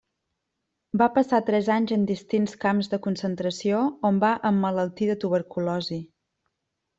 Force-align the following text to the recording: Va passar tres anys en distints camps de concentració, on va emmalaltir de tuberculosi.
Va 1.01 1.07
passar 1.17 1.39
tres 1.49 1.69
anys 1.75 1.93
en 1.97 2.07
distints 2.11 2.55
camps 2.65 2.89
de 2.93 2.99
concentració, 3.03 3.83
on 4.11 4.19
va 4.25 4.33
emmalaltir 4.51 5.11
de 5.11 5.19
tuberculosi. 5.27 6.01